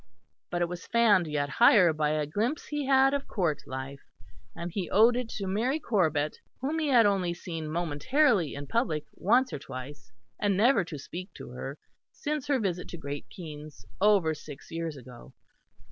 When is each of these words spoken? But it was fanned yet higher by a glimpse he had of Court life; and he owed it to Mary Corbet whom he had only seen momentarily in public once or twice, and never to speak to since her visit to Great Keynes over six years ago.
But 0.49 0.63
it 0.63 0.67
was 0.67 0.87
fanned 0.87 1.27
yet 1.27 1.47
higher 1.47 1.93
by 1.93 2.09
a 2.09 2.25
glimpse 2.25 2.65
he 2.65 2.87
had 2.87 3.13
of 3.13 3.27
Court 3.27 3.61
life; 3.67 4.01
and 4.55 4.71
he 4.73 4.89
owed 4.89 5.15
it 5.15 5.29
to 5.37 5.45
Mary 5.45 5.79
Corbet 5.79 6.39
whom 6.59 6.79
he 6.79 6.87
had 6.87 7.05
only 7.05 7.35
seen 7.35 7.69
momentarily 7.69 8.55
in 8.55 8.65
public 8.65 9.05
once 9.13 9.53
or 9.53 9.59
twice, 9.59 10.11
and 10.39 10.57
never 10.57 10.83
to 10.85 10.97
speak 10.97 11.31
to 11.35 11.75
since 12.11 12.47
her 12.47 12.57
visit 12.57 12.87
to 12.87 12.97
Great 12.97 13.29
Keynes 13.29 13.85
over 14.01 14.33
six 14.33 14.71
years 14.71 14.97
ago. 14.97 15.33